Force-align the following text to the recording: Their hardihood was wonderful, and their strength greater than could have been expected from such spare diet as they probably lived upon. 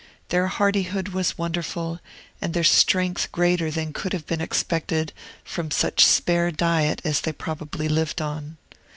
Their 0.29 0.47
hardihood 0.47 1.09
was 1.09 1.37
wonderful, 1.37 1.99
and 2.41 2.55
their 2.55 2.63
strength 2.63 3.31
greater 3.31 3.69
than 3.69 3.93
could 3.93 4.13
have 4.13 4.25
been 4.25 4.41
expected 4.41 5.13
from 5.43 5.69
such 5.69 6.03
spare 6.03 6.49
diet 6.49 7.01
as 7.03 7.21
they 7.21 7.31
probably 7.31 7.87
lived 7.87 8.19
upon. 8.19 8.57